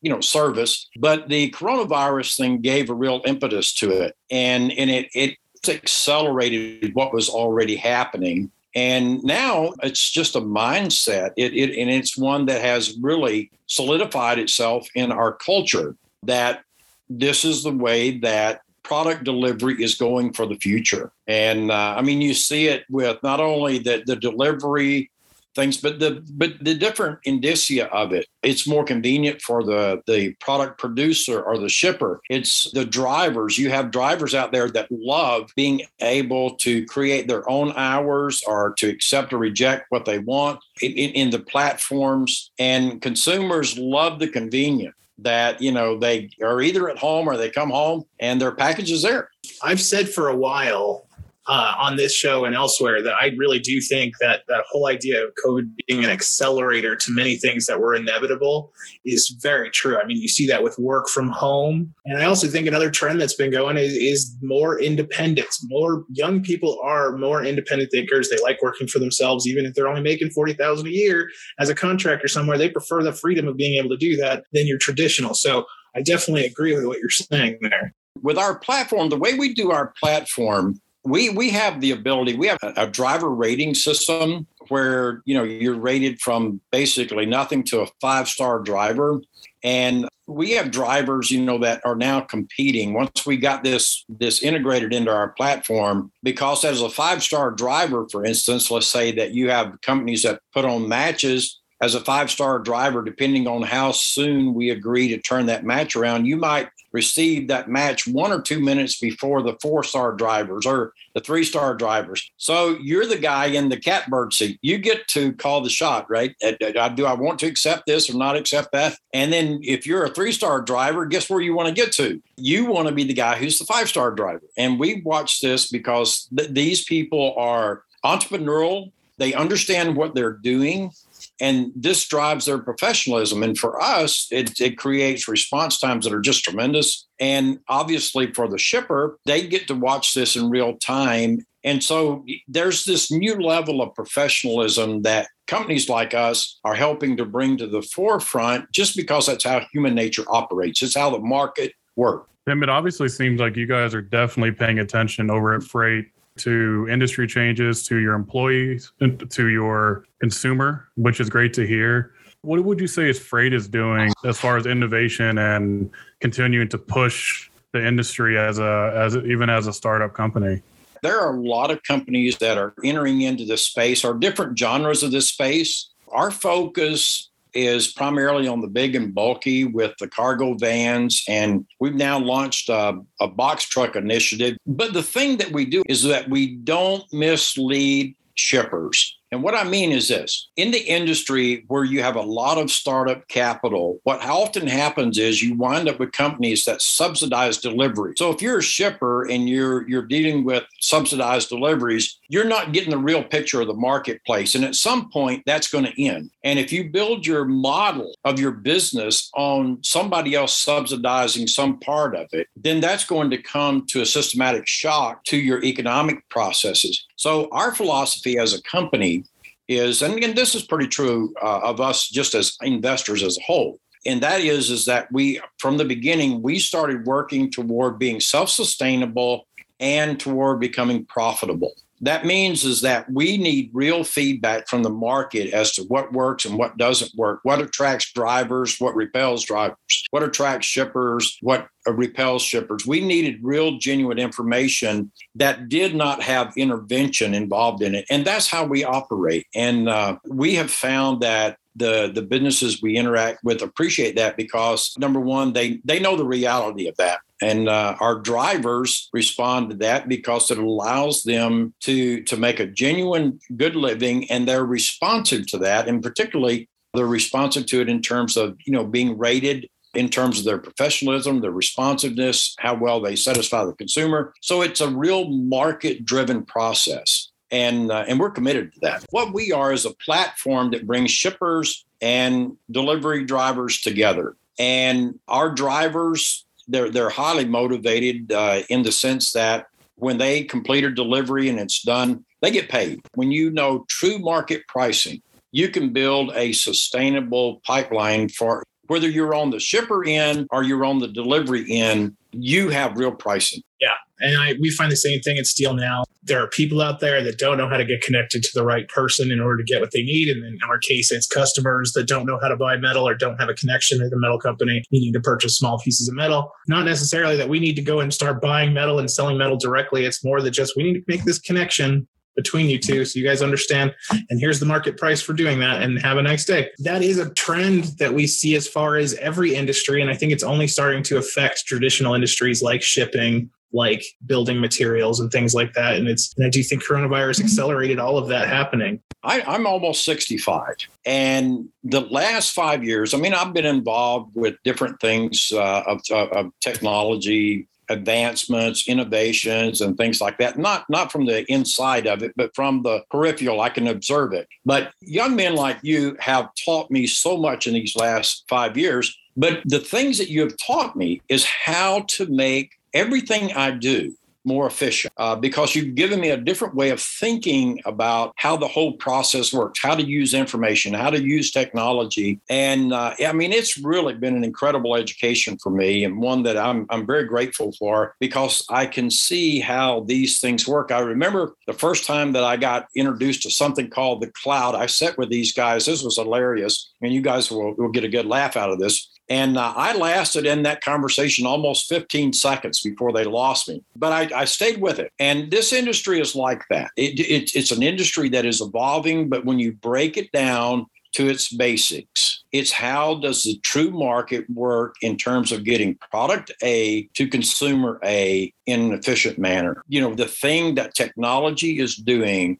you 0.00 0.10
know 0.10 0.20
service. 0.20 0.88
But 0.96 1.28
the 1.28 1.50
coronavirus 1.50 2.36
thing 2.36 2.60
gave 2.60 2.90
a 2.90 2.94
real 2.94 3.22
impetus 3.24 3.74
to 3.76 3.90
it, 3.90 4.16
and 4.30 4.72
and 4.72 4.90
it 4.90 5.08
it 5.14 5.36
accelerated 5.68 6.94
what 6.94 7.12
was 7.12 7.28
already 7.28 7.76
happening. 7.76 8.50
And 8.74 9.22
now 9.22 9.72
it's 9.82 10.10
just 10.10 10.34
a 10.34 10.40
mindset. 10.40 11.32
It, 11.36 11.54
it 11.54 11.78
and 11.78 11.90
it's 11.90 12.18
one 12.18 12.46
that 12.46 12.60
has 12.60 12.98
really 13.00 13.50
solidified 13.66 14.38
itself 14.38 14.88
in 14.94 15.12
our 15.12 15.32
culture 15.32 15.96
that 16.24 16.64
this 17.08 17.44
is 17.44 17.62
the 17.62 17.72
way 17.72 18.18
that 18.18 18.62
product 18.82 19.24
delivery 19.24 19.82
is 19.82 19.94
going 19.94 20.32
for 20.32 20.46
the 20.46 20.56
future. 20.56 21.12
And 21.26 21.70
uh, 21.70 21.94
I 21.96 22.02
mean, 22.02 22.20
you 22.20 22.34
see 22.34 22.66
it 22.66 22.84
with 22.90 23.22
not 23.22 23.40
only 23.40 23.78
the, 23.78 24.02
the 24.06 24.16
delivery 24.16 25.10
things, 25.54 25.76
but 25.76 25.98
the 25.98 26.22
but 26.32 26.52
the 26.60 26.74
different 26.74 27.18
indicia 27.24 27.90
of 27.92 28.12
it, 28.12 28.26
it's 28.42 28.66
more 28.66 28.84
convenient 28.84 29.40
for 29.42 29.62
the 29.62 30.02
the 30.06 30.34
product 30.40 30.78
producer 30.78 31.42
or 31.42 31.58
the 31.58 31.68
shipper. 31.68 32.20
It's 32.30 32.70
the 32.72 32.84
drivers. 32.84 33.58
You 33.58 33.70
have 33.70 33.90
drivers 33.90 34.34
out 34.34 34.52
there 34.52 34.70
that 34.70 34.88
love 34.90 35.50
being 35.56 35.82
able 36.00 36.56
to 36.56 36.84
create 36.86 37.28
their 37.28 37.48
own 37.48 37.72
hours 37.76 38.42
or 38.46 38.74
to 38.78 38.88
accept 38.88 39.32
or 39.32 39.38
reject 39.38 39.86
what 39.90 40.04
they 40.04 40.18
want 40.18 40.60
in, 40.82 40.92
in 40.92 41.30
the 41.30 41.40
platforms. 41.40 42.50
And 42.58 43.00
consumers 43.00 43.78
love 43.78 44.18
the 44.18 44.28
convenience 44.28 44.94
that 45.18 45.60
you 45.60 45.70
know 45.70 45.96
they 45.96 46.28
are 46.42 46.60
either 46.60 46.88
at 46.88 46.98
home 46.98 47.28
or 47.28 47.36
they 47.36 47.50
come 47.50 47.70
home 47.70 48.04
and 48.20 48.40
their 48.40 48.52
package 48.52 48.90
is 48.90 49.02
there. 49.02 49.30
I've 49.62 49.80
said 49.80 50.08
for 50.08 50.28
a 50.28 50.36
while 50.36 51.03
uh, 51.46 51.74
on 51.78 51.96
this 51.96 52.14
show 52.14 52.44
and 52.44 52.54
elsewhere 52.54 53.02
that 53.02 53.14
I 53.20 53.32
really 53.36 53.58
do 53.58 53.80
think 53.80 54.14
that 54.20 54.42
that 54.48 54.64
whole 54.70 54.88
idea 54.88 55.22
of 55.22 55.32
COVID 55.44 55.70
being 55.86 56.04
an 56.04 56.10
accelerator 56.10 56.96
to 56.96 57.12
many 57.12 57.36
things 57.36 57.66
that 57.66 57.80
were 57.80 57.94
inevitable 57.94 58.72
is 59.04 59.36
very 59.42 59.70
true. 59.70 59.98
I 59.98 60.06
mean, 60.06 60.16
you 60.16 60.28
see 60.28 60.46
that 60.46 60.62
with 60.62 60.78
work 60.78 61.08
from 61.08 61.28
home. 61.28 61.94
And 62.06 62.22
I 62.22 62.24
also 62.24 62.48
think 62.48 62.66
another 62.66 62.90
trend 62.90 63.20
that's 63.20 63.34
been 63.34 63.50
going 63.50 63.76
is, 63.76 63.92
is 63.92 64.34
more 64.42 64.80
independence. 64.80 65.60
More 65.68 66.04
young 66.10 66.42
people 66.42 66.80
are 66.82 67.16
more 67.16 67.44
independent 67.44 67.90
thinkers. 67.90 68.30
They 68.30 68.42
like 68.42 68.62
working 68.62 68.86
for 68.86 68.98
themselves, 68.98 69.46
even 69.46 69.66
if 69.66 69.74
they're 69.74 69.88
only 69.88 70.02
making 70.02 70.30
40,000 70.30 70.86
a 70.86 70.90
year 70.90 71.28
as 71.58 71.68
a 71.68 71.74
contractor 71.74 72.28
somewhere. 72.28 72.56
They 72.56 72.70
prefer 72.70 73.02
the 73.02 73.12
freedom 73.12 73.48
of 73.48 73.56
being 73.56 73.78
able 73.78 73.90
to 73.90 73.96
do 73.98 74.16
that 74.16 74.44
than 74.52 74.66
your 74.66 74.78
traditional. 74.78 75.34
So 75.34 75.66
I 75.94 76.00
definitely 76.00 76.46
agree 76.46 76.74
with 76.74 76.86
what 76.86 76.98
you're 76.98 77.10
saying 77.10 77.58
there. 77.60 77.94
With 78.22 78.38
our 78.38 78.58
platform, 78.58 79.08
the 79.08 79.18
way 79.18 79.34
we 79.34 79.52
do 79.52 79.70
our 79.70 79.92
platform, 80.00 80.80
we 81.04 81.28
we 81.28 81.50
have 81.50 81.80
the 81.80 81.90
ability 81.90 82.34
we 82.34 82.46
have 82.46 82.58
a, 82.62 82.86
driver 82.86 83.28
rating 83.28 83.74
system 83.74 84.46
where 84.68 85.22
you 85.26 85.34
know 85.34 85.44
you're 85.44 85.78
rated 85.78 86.20
from 86.20 86.60
basically 86.72 87.26
nothing 87.26 87.62
to 87.62 87.80
a 87.80 87.86
five 88.00 88.28
star 88.28 88.60
driver. 88.60 89.20
And 89.62 90.08
we 90.26 90.52
have 90.52 90.70
drivers 90.70 91.30
you 91.30 91.42
know 91.42 91.58
that 91.58 91.82
are 91.84 91.96
now 91.96 92.20
competing. 92.20 92.94
Once 92.94 93.26
we 93.26 93.36
got 93.36 93.62
this 93.62 94.04
this 94.08 94.42
integrated 94.42 94.94
into 94.94 95.10
our 95.10 95.30
platform 95.30 96.10
because 96.22 96.64
as 96.64 96.80
a 96.80 96.88
five 96.88 97.22
star 97.22 97.50
driver 97.50 98.06
for 98.10 98.24
instance 98.24 98.70
let's 98.70 98.86
say 98.86 99.12
that 99.12 99.32
you 99.32 99.50
have 99.50 99.80
companies 99.82 100.22
that 100.22 100.40
put 100.52 100.64
on 100.64 100.88
matches 100.88 101.60
as 101.84 101.94
a 101.94 102.00
five 102.00 102.30
star 102.30 102.58
driver, 102.58 103.02
depending 103.02 103.46
on 103.46 103.62
how 103.62 103.92
soon 103.92 104.54
we 104.54 104.70
agree 104.70 105.08
to 105.08 105.18
turn 105.18 105.46
that 105.46 105.64
match 105.64 105.96
around, 105.96 106.24
you 106.24 106.36
might 106.36 106.68
receive 106.94 107.48
that 107.48 107.68
match 107.68 108.06
one 108.06 108.32
or 108.32 108.40
two 108.40 108.60
minutes 108.60 108.98
before 108.98 109.42
the 109.42 109.56
four 109.60 109.82
star 109.82 110.12
drivers 110.12 110.64
or 110.64 110.94
the 111.14 111.20
three 111.20 111.44
star 111.44 111.74
drivers. 111.74 112.30
So 112.36 112.78
you're 112.80 113.04
the 113.04 113.18
guy 113.18 113.46
in 113.46 113.68
the 113.68 113.76
catbird 113.76 114.32
seat. 114.32 114.58
You 114.62 114.78
get 114.78 115.06
to 115.08 115.32
call 115.34 115.60
the 115.60 115.68
shot, 115.68 116.08
right? 116.08 116.34
Uh, 116.42 116.52
uh, 116.64 116.88
do 116.90 117.04
I 117.04 117.12
want 117.12 117.40
to 117.40 117.46
accept 117.46 117.86
this 117.86 118.08
or 118.08 118.16
not 118.16 118.36
accept 118.36 118.72
that? 118.72 118.96
And 119.12 119.32
then 119.32 119.58
if 119.62 119.86
you're 119.86 120.04
a 120.04 120.10
three 120.10 120.32
star 120.32 120.62
driver, 120.62 121.04
guess 121.04 121.28
where 121.28 121.40
you 121.40 121.54
want 121.54 121.68
to 121.68 121.74
get 121.74 121.92
to? 121.94 122.22
You 122.36 122.66
want 122.66 122.88
to 122.88 122.94
be 122.94 123.04
the 123.04 123.12
guy 123.12 123.36
who's 123.36 123.58
the 123.58 123.66
five 123.66 123.88
star 123.88 124.12
driver. 124.12 124.44
And 124.56 124.78
we 124.78 125.02
watch 125.02 125.40
this 125.40 125.68
because 125.68 126.28
th- 126.36 126.50
these 126.50 126.84
people 126.84 127.34
are 127.36 127.82
entrepreneurial. 128.04 128.92
They 129.18 129.34
understand 129.34 129.96
what 129.96 130.14
they're 130.14 130.32
doing 130.32 130.92
and 131.40 131.72
this 131.74 132.06
drives 132.06 132.46
their 132.46 132.58
professionalism. 132.58 133.42
And 133.42 133.58
for 133.58 133.82
us, 133.82 134.28
it, 134.30 134.60
it 134.60 134.78
creates 134.78 135.28
response 135.28 135.80
times 135.80 136.04
that 136.04 136.14
are 136.14 136.20
just 136.20 136.44
tremendous. 136.44 137.06
And 137.18 137.58
obviously, 137.68 138.32
for 138.32 138.48
the 138.48 138.58
shipper, 138.58 139.18
they 139.26 139.46
get 139.46 139.66
to 139.68 139.74
watch 139.74 140.14
this 140.14 140.36
in 140.36 140.50
real 140.50 140.76
time. 140.78 141.38
And 141.64 141.82
so 141.82 142.24
there's 142.46 142.84
this 142.84 143.10
new 143.10 143.40
level 143.40 143.80
of 143.80 143.94
professionalism 143.94 145.02
that 145.02 145.28
companies 145.46 145.88
like 145.88 146.14
us 146.14 146.60
are 146.64 146.74
helping 146.74 147.16
to 147.16 147.24
bring 147.24 147.56
to 147.56 147.66
the 147.66 147.82
forefront 147.82 148.70
just 148.70 148.96
because 148.96 149.26
that's 149.26 149.44
how 149.44 149.62
human 149.72 149.94
nature 149.94 150.24
operates. 150.28 150.82
It's 150.82 150.96
how 150.96 151.10
the 151.10 151.18
market 151.18 151.72
works. 151.96 152.30
Tim, 152.46 152.62
it 152.62 152.68
obviously 152.68 153.08
seems 153.08 153.40
like 153.40 153.56
you 153.56 153.66
guys 153.66 153.94
are 153.94 154.02
definitely 154.02 154.52
paying 154.52 154.78
attention 154.78 155.30
over 155.30 155.54
at 155.54 155.62
Frayt 155.62 156.04
to 156.38 156.86
industry 156.90 157.26
changes, 157.26 157.86
to 157.86 157.96
your 157.96 158.14
employees, 158.14 158.92
to 159.30 159.48
your 159.48 160.04
consumer, 160.20 160.88
which 160.96 161.20
is 161.20 161.28
great 161.28 161.52
to 161.54 161.66
hear. 161.66 162.12
What 162.42 162.62
would 162.64 162.80
you 162.80 162.86
say 162.86 163.08
is 163.08 163.18
Frayt 163.18 163.54
is 163.54 163.68
doing 163.68 164.12
as 164.24 164.38
far 164.38 164.56
as 164.56 164.66
innovation 164.66 165.38
and 165.38 165.90
continuing 166.20 166.68
to 166.70 166.78
push 166.78 167.48
the 167.72 167.84
industry 167.84 168.38
as 168.38 168.58
a 168.58 168.92
as 168.94 169.16
even 169.16 169.48
as 169.48 169.66
a 169.66 169.72
startup 169.72 170.12
company? 170.12 170.60
There 171.02 171.18
are 171.20 171.34
a 171.34 171.40
lot 171.40 171.70
of 171.70 171.82
companies 171.82 172.38
that 172.38 172.58
are 172.58 172.74
entering 172.82 173.22
into 173.22 173.44
this 173.44 173.62
space 173.62 174.04
or 174.04 174.14
different 174.14 174.58
genres 174.58 175.02
of 175.02 175.10
this 175.10 175.28
space. 175.28 175.90
Our 176.08 176.30
focus 176.30 177.30
is 177.54 177.92
primarily 177.92 178.48
on 178.48 178.60
the 178.60 178.68
big 178.68 178.94
and 178.94 179.14
bulky 179.14 179.64
with 179.64 179.92
the 179.98 180.08
cargo 180.08 180.54
vans. 180.54 181.22
And 181.28 181.66
we've 181.80 181.94
now 181.94 182.18
launched 182.18 182.68
a, 182.68 183.00
a 183.20 183.28
box 183.28 183.64
truck 183.64 183.96
initiative. 183.96 184.56
But 184.66 184.92
the 184.92 185.02
thing 185.02 185.36
that 185.38 185.52
we 185.52 185.64
do 185.64 185.82
is 185.88 186.02
that 186.04 186.28
we 186.28 186.56
don't 186.56 187.04
mislead 187.12 188.16
shippers. 188.34 189.18
And 189.34 189.42
what 189.42 189.56
I 189.56 189.64
mean 189.64 189.90
is 189.90 190.06
this 190.06 190.48
in 190.54 190.70
the 190.70 190.78
industry 190.78 191.64
where 191.66 191.82
you 191.82 192.04
have 192.04 192.14
a 192.14 192.22
lot 192.22 192.56
of 192.56 192.70
startup 192.70 193.26
capital, 193.26 193.98
what 194.04 194.24
often 194.24 194.68
happens 194.68 195.18
is 195.18 195.42
you 195.42 195.56
wind 195.56 195.88
up 195.88 195.98
with 195.98 196.12
companies 196.12 196.64
that 196.66 196.80
subsidize 196.80 197.58
delivery. 197.58 198.14
So 198.16 198.30
if 198.30 198.40
you're 198.40 198.58
a 198.58 198.62
shipper 198.62 199.24
and 199.28 199.48
you're 199.48 199.88
you're 199.88 200.06
dealing 200.06 200.44
with 200.44 200.62
subsidized 200.80 201.48
deliveries, 201.48 202.16
you're 202.28 202.44
not 202.44 202.72
getting 202.72 202.92
the 202.92 202.96
real 202.96 203.24
picture 203.24 203.60
of 203.60 203.66
the 203.66 203.74
marketplace. 203.74 204.54
And 204.54 204.64
at 204.64 204.76
some 204.76 205.10
point 205.10 205.42
that's 205.46 205.66
going 205.66 205.86
to 205.86 206.00
end. 206.00 206.30
And 206.44 206.60
if 206.60 206.72
you 206.72 206.88
build 206.88 207.26
your 207.26 207.44
model 207.44 208.14
of 208.24 208.38
your 208.38 208.52
business 208.52 209.32
on 209.34 209.82
somebody 209.82 210.36
else 210.36 210.56
subsidizing 210.56 211.48
some 211.48 211.80
part 211.80 212.14
of 212.14 212.28
it, 212.30 212.46
then 212.54 212.80
that's 212.80 213.04
going 213.04 213.30
to 213.30 213.42
come 213.42 213.84
to 213.88 214.00
a 214.00 214.06
systematic 214.06 214.68
shock 214.68 215.24
to 215.24 215.36
your 215.36 215.60
economic 215.64 216.28
processes. 216.28 217.04
So 217.16 217.48
our 217.52 217.74
philosophy 217.74 218.38
as 218.38 218.54
a 218.54 218.62
company 218.62 219.24
is, 219.68 220.02
and 220.02 220.14
again, 220.14 220.34
this 220.34 220.54
is 220.54 220.64
pretty 220.64 220.88
true 220.88 221.32
uh, 221.42 221.60
of 221.60 221.80
us 221.80 222.08
just 222.08 222.34
as 222.34 222.56
investors 222.62 223.22
as 223.22 223.38
a 223.38 223.42
whole. 223.42 223.78
And 224.06 224.20
that 224.22 224.40
is, 224.40 224.70
is 224.70 224.84
that 224.84 225.10
we, 225.12 225.40
from 225.58 225.78
the 225.78 225.84
beginning, 225.84 226.42
we 226.42 226.58
started 226.58 227.06
working 227.06 227.50
toward 227.50 227.98
being 227.98 228.20
self-sustainable 228.20 229.46
and 229.80 230.20
toward 230.20 230.60
becoming 230.60 231.06
profitable 231.06 231.74
that 232.04 232.24
means 232.24 232.64
is 232.64 232.80
that 232.82 233.10
we 233.10 233.36
need 233.36 233.70
real 233.72 234.04
feedback 234.04 234.68
from 234.68 234.82
the 234.82 234.90
market 234.90 235.52
as 235.52 235.72
to 235.72 235.82
what 235.84 236.12
works 236.12 236.44
and 236.44 236.58
what 236.58 236.76
doesn't 236.76 237.12
work. 237.16 237.40
What 237.42 237.60
attracts 237.60 238.12
drivers? 238.12 238.78
What 238.78 238.94
repels 238.94 239.44
drivers? 239.44 239.76
What 240.10 240.22
attracts 240.22 240.66
shippers? 240.66 241.36
What 241.40 241.68
repels 241.86 242.42
shippers? 242.42 242.86
We 242.86 243.00
needed 243.00 243.40
real 243.42 243.78
genuine 243.78 244.18
information 244.18 245.12
that 245.34 245.68
did 245.68 245.94
not 245.94 246.22
have 246.22 246.52
intervention 246.56 247.34
involved 247.34 247.82
in 247.82 247.94
it. 247.94 248.04
And 248.10 248.24
that's 248.24 248.48
how 248.48 248.64
we 248.64 248.84
operate. 248.84 249.46
And 249.54 249.88
uh, 249.88 250.18
we 250.28 250.54
have 250.56 250.70
found 250.70 251.22
that 251.22 251.58
the 251.76 252.10
the 252.14 252.22
businesses 252.22 252.80
we 252.80 252.96
interact 252.96 253.42
with 253.42 253.62
appreciate 253.62 254.16
that 254.16 254.36
because 254.36 254.94
number 254.98 255.18
one 255.18 255.52
they 255.52 255.80
they 255.84 255.98
know 255.98 256.16
the 256.16 256.24
reality 256.24 256.86
of 256.86 256.96
that 256.96 257.18
and 257.42 257.68
uh, 257.68 257.96
our 258.00 258.20
drivers 258.20 259.08
respond 259.12 259.70
to 259.70 259.76
that 259.76 260.08
because 260.08 260.50
it 260.50 260.58
allows 260.58 261.22
them 261.22 261.74
to 261.80 262.22
to 262.24 262.36
make 262.36 262.60
a 262.60 262.66
genuine 262.66 263.40
good 263.56 263.76
living 263.76 264.30
and 264.30 264.46
they're 264.46 264.64
responsive 264.64 265.46
to 265.46 265.58
that 265.58 265.88
and 265.88 266.02
particularly 266.02 266.68
they're 266.94 267.06
responsive 267.06 267.66
to 267.66 267.80
it 267.80 267.88
in 267.88 268.00
terms 268.00 268.36
of 268.36 268.56
you 268.66 268.72
know 268.72 268.84
being 268.84 269.18
rated 269.18 269.68
in 269.94 270.08
terms 270.08 270.38
of 270.38 270.44
their 270.44 270.58
professionalism 270.58 271.40
their 271.40 271.50
responsiveness 271.50 272.54
how 272.58 272.74
well 272.74 273.00
they 273.00 273.16
satisfy 273.16 273.64
the 273.64 273.74
consumer 273.74 274.32
so 274.40 274.62
it's 274.62 274.80
a 274.80 274.88
real 274.88 275.28
market 275.28 276.04
driven 276.04 276.44
process 276.44 277.30
and 277.54 277.92
uh, 277.92 278.04
and 278.08 278.18
we're 278.18 278.30
committed 278.30 278.72
to 278.72 278.80
that. 278.80 279.04
What 279.10 279.32
we 279.32 279.52
are 279.52 279.72
is 279.72 279.84
a 279.84 279.94
platform 279.94 280.72
that 280.72 280.86
brings 280.86 281.12
shippers 281.12 281.84
and 282.00 282.56
delivery 282.70 283.24
drivers 283.24 283.80
together. 283.80 284.36
And 284.58 285.18
our 285.28 285.50
drivers, 285.54 286.44
they're 286.68 286.90
they're 286.90 287.10
highly 287.10 287.44
motivated 287.44 288.32
uh, 288.32 288.62
in 288.68 288.82
the 288.82 288.92
sense 288.92 289.32
that 289.32 289.66
when 289.96 290.18
they 290.18 290.42
complete 290.42 290.84
a 290.84 290.90
delivery 290.90 291.48
and 291.48 291.58
it's 291.58 291.82
done, 291.82 292.24
they 292.42 292.50
get 292.50 292.68
paid. 292.68 293.00
When 293.14 293.30
you 293.30 293.50
know 293.50 293.84
true 293.88 294.18
market 294.18 294.62
pricing, 294.68 295.22
you 295.52 295.68
can 295.68 295.92
build 295.92 296.32
a 296.34 296.52
sustainable 296.52 297.60
pipeline 297.64 298.28
for 298.28 298.64
whether 298.86 299.08
you're 299.08 299.34
on 299.34 299.50
the 299.50 299.60
shipper 299.60 300.04
end 300.06 300.46
or 300.50 300.62
you're 300.62 300.84
on 300.84 300.98
the 300.98 301.08
delivery 301.08 301.64
end, 301.70 302.16
you 302.32 302.68
have 302.70 302.96
real 302.96 303.12
pricing. 303.12 303.62
Yeah. 303.80 303.90
And 304.20 304.38
I, 304.38 304.54
we 304.60 304.70
find 304.70 304.90
the 304.90 304.96
same 304.96 305.20
thing 305.20 305.38
at 305.38 305.46
Steel 305.46 305.74
Now. 305.74 306.04
There 306.22 306.42
are 306.42 306.48
people 306.48 306.80
out 306.80 307.00
there 307.00 307.22
that 307.22 307.38
don't 307.38 307.58
know 307.58 307.68
how 307.68 307.76
to 307.76 307.84
get 307.84 308.00
connected 308.00 308.42
to 308.42 308.50
the 308.54 308.64
right 308.64 308.88
person 308.88 309.30
in 309.30 309.40
order 309.40 309.58
to 309.58 309.64
get 309.64 309.80
what 309.80 309.90
they 309.92 310.02
need. 310.02 310.28
And 310.28 310.44
in 310.44 310.58
our 310.68 310.78
case, 310.78 311.10
it's 311.10 311.26
customers 311.26 311.92
that 311.92 312.06
don't 312.06 312.24
know 312.24 312.38
how 312.40 312.48
to 312.48 312.56
buy 312.56 312.76
metal 312.76 313.06
or 313.06 313.14
don't 313.14 313.38
have 313.38 313.48
a 313.48 313.54
connection 313.54 313.98
to 313.98 314.08
the 314.08 314.18
metal 314.18 314.38
company 314.38 314.82
needing 314.90 315.12
to 315.12 315.20
purchase 315.20 315.58
small 315.58 315.78
pieces 315.80 316.08
of 316.08 316.14
metal. 316.14 316.50
Not 316.68 316.84
necessarily 316.84 317.36
that 317.36 317.48
we 317.48 317.60
need 317.60 317.76
to 317.76 317.82
go 317.82 318.00
and 318.00 318.14
start 318.14 318.40
buying 318.40 318.72
metal 318.72 318.98
and 318.98 319.10
selling 319.10 319.36
metal 319.36 319.58
directly. 319.58 320.04
It's 320.04 320.24
more 320.24 320.40
that 320.40 320.52
just 320.52 320.74
we 320.76 320.84
need 320.84 320.94
to 320.94 321.04
make 321.06 321.24
this 321.24 321.38
connection 321.38 322.06
between 322.36 322.68
you 322.68 322.78
two 322.78 323.04
so 323.04 323.18
you 323.18 323.26
guys 323.26 323.42
understand. 323.42 323.94
And 324.10 324.40
here's 324.40 324.60
the 324.60 324.66
market 324.66 324.96
price 324.96 325.20
for 325.20 325.32
doing 325.32 325.60
that 325.60 325.82
and 325.82 326.00
have 326.00 326.18
a 326.18 326.22
nice 326.22 326.44
day. 326.44 326.70
That 326.78 327.02
is 327.02 327.18
a 327.18 327.30
trend 327.34 327.84
that 327.98 328.14
we 328.14 328.26
see 328.26 328.54
as 328.54 328.66
far 328.66 328.96
as 328.96 329.14
every 329.14 329.54
industry 329.54 330.00
and 330.00 330.10
i 330.10 330.14
think 330.14 330.32
it's 330.32 330.42
only 330.42 330.66
starting 330.66 331.02
to 331.02 331.16
affect 331.16 331.66
traditional 331.66 332.14
industries 332.14 332.62
like 332.62 332.82
shipping 332.82 333.50
like 333.74 334.04
building 334.24 334.60
materials 334.60 335.18
and 335.18 335.30
things 335.32 335.52
like 335.52 335.74
that. 335.74 335.96
And 335.96 336.08
it's 336.08 336.32
and 336.36 336.46
i 336.46 336.48
do 336.48 336.62
think 336.62 336.84
coronavirus 336.84 337.42
accelerated 337.42 337.98
all 337.98 338.16
of 338.16 338.28
that 338.28 338.48
happening. 338.48 339.00
I, 339.22 339.42
i'm 339.42 339.66
almost 339.66 340.04
65. 340.04 340.76
And 341.04 341.68
the 341.82 342.00
last 342.00 342.52
five 342.52 342.84
years, 342.84 343.12
I 343.12 343.18
mean, 343.18 343.34
I've 343.34 343.52
been 343.52 343.66
involved 343.66 344.36
with 344.36 344.54
different 344.64 345.00
things 345.00 345.52
uh, 345.52 345.82
of, 345.86 346.00
of, 346.10 346.50
technology, 346.62 347.68
advancements, 347.88 348.88
innovations, 348.88 349.80
and 349.80 349.96
things 349.96 350.20
like 350.20 350.38
that. 350.38 350.58
Not 350.58 350.88
not 350.88 351.12
from 351.12 351.26
the 351.26 351.50
inside 351.52 352.06
of 352.06 352.22
it, 352.22 352.32
but 352.36 352.54
from 352.54 352.82
the 352.82 353.02
peripheral. 353.10 353.60
I 353.60 353.68
can 353.68 353.88
observe 353.88 354.32
it. 354.32 354.48
But 354.64 354.92
young 355.00 355.36
men 355.36 355.54
like 355.54 355.78
you 355.82 356.16
have 356.20 356.48
taught 356.64 356.90
me 356.90 357.06
so 357.06 357.36
much 357.36 357.66
in 357.66 357.74
these 357.74 357.96
last 357.96 358.44
five 358.48 358.76
years. 358.76 359.16
But 359.36 359.62
the 359.64 359.80
things 359.80 360.18
that 360.18 360.30
you 360.30 360.40
have 360.42 360.56
taught 360.64 360.96
me 360.96 361.20
is 361.28 361.44
how 361.44 362.04
to 362.08 362.26
make 362.26 362.70
everything 362.92 363.52
I 363.52 363.72
do 363.72 364.14
more 364.44 364.66
efficient 364.66 365.12
uh, 365.16 365.36
because 365.36 365.74
you've 365.74 365.94
given 365.94 366.20
me 366.20 366.30
a 366.30 366.36
different 366.36 366.74
way 366.74 366.90
of 366.90 367.00
thinking 367.00 367.80
about 367.84 368.32
how 368.36 368.56
the 368.56 368.68
whole 368.68 368.92
process 368.94 369.52
works, 369.52 369.80
how 369.82 369.94
to 369.94 370.04
use 370.04 370.34
information, 370.34 370.94
how 370.94 371.10
to 371.10 371.22
use 371.22 371.50
technology. 371.50 372.40
And 372.48 372.92
uh, 372.92 373.14
I 373.26 373.32
mean, 373.32 373.52
it's 373.52 373.78
really 373.78 374.14
been 374.14 374.36
an 374.36 374.44
incredible 374.44 374.94
education 374.96 375.58
for 375.62 375.70
me 375.70 376.04
and 376.04 376.18
one 376.18 376.42
that 376.44 376.56
I'm, 376.56 376.86
I'm 376.90 377.06
very 377.06 377.24
grateful 377.24 377.72
for 377.72 378.14
because 378.20 378.64
I 378.68 378.86
can 378.86 379.10
see 379.10 379.60
how 379.60 380.00
these 380.00 380.40
things 380.40 380.68
work. 380.68 380.90
I 380.90 381.00
remember 381.00 381.54
the 381.66 381.72
first 381.72 382.04
time 382.04 382.32
that 382.32 382.44
I 382.44 382.56
got 382.56 382.86
introduced 382.94 383.42
to 383.42 383.50
something 383.50 383.88
called 383.90 384.22
the 384.22 384.30
cloud. 384.30 384.74
I 384.74 384.86
sat 384.86 385.18
with 385.18 385.30
these 385.30 385.52
guys. 385.52 385.86
This 385.86 386.02
was 386.02 386.16
hilarious. 386.16 386.92
And 387.02 387.12
you 387.12 387.20
guys 387.20 387.50
will, 387.50 387.74
will 387.74 387.90
get 387.90 388.04
a 388.04 388.08
good 388.08 388.26
laugh 388.26 388.56
out 388.56 388.70
of 388.70 388.78
this. 388.78 389.13
And 389.28 389.56
uh, 389.56 389.72
I 389.76 389.96
lasted 389.96 390.46
in 390.46 390.62
that 390.64 390.82
conversation 390.82 391.46
almost 391.46 391.88
15 391.88 392.32
seconds 392.32 392.80
before 392.80 393.12
they 393.12 393.24
lost 393.24 393.68
me, 393.68 393.82
but 393.96 394.12
I, 394.12 394.40
I 394.40 394.44
stayed 394.44 394.80
with 394.80 394.98
it. 394.98 395.12
And 395.18 395.50
this 395.50 395.72
industry 395.72 396.20
is 396.20 396.34
like 396.34 396.62
that. 396.70 396.90
It, 396.96 397.18
it, 397.20 397.54
it's 397.54 397.70
an 397.70 397.82
industry 397.82 398.28
that 398.30 398.44
is 398.44 398.60
evolving, 398.60 399.28
but 399.28 399.44
when 399.44 399.58
you 399.58 399.72
break 399.72 400.16
it 400.16 400.30
down 400.32 400.86
to 401.14 401.28
its 401.28 401.52
basics, 401.52 402.42
it's 402.52 402.72
how 402.72 403.14
does 403.16 403.44
the 403.44 403.56
true 403.60 403.90
market 403.90 404.48
work 404.50 404.96
in 405.00 405.16
terms 405.16 405.52
of 405.52 405.64
getting 405.64 405.96
product 406.10 406.52
A 406.62 407.08
to 407.14 407.28
consumer 407.28 408.00
A 408.04 408.52
in 408.66 408.80
an 408.80 408.92
efficient 408.92 409.38
manner. 409.38 409.82
You 409.88 410.00
know, 410.00 410.14
the 410.14 410.26
thing 410.26 410.74
that 410.74 410.94
technology 410.94 411.78
is 411.78 411.96
doing 411.96 412.58